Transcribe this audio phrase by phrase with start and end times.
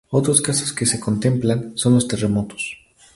[0.09, 2.77] Otros casos que se contemplan, son los terremotos.